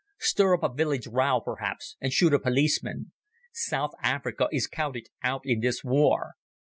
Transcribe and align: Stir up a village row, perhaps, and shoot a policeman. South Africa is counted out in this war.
Stir 0.17 0.55
up 0.55 0.63
a 0.63 0.73
village 0.73 1.05
row, 1.05 1.41
perhaps, 1.41 1.95
and 2.01 2.11
shoot 2.11 2.33
a 2.33 2.39
policeman. 2.39 3.11
South 3.53 3.91
Africa 4.01 4.49
is 4.51 4.65
counted 4.65 5.09
out 5.23 5.41
in 5.45 5.59
this 5.59 5.83
war. 5.83 6.33